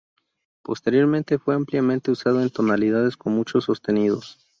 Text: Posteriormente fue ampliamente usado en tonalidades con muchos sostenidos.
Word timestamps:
Posteriormente 0.63 1.37
fue 1.37 1.53
ampliamente 1.53 2.09
usado 2.09 2.41
en 2.41 2.49
tonalidades 2.49 3.15
con 3.15 3.35
muchos 3.35 3.65
sostenidos. 3.65 4.39